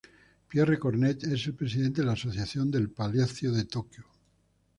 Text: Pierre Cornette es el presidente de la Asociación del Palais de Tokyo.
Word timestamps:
Pierre 0.49 0.79
Cornette 0.79 1.25
es 1.25 1.45
el 1.45 1.53
presidente 1.53 2.01
de 2.01 2.07
la 2.07 2.13
Asociación 2.13 2.71
del 2.71 2.89
Palais 2.89 3.39
de 3.41 3.65
Tokyo. 3.65 4.03